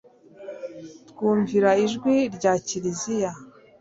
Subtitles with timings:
[1.09, 3.31] twumvira ijwi rya kiriziya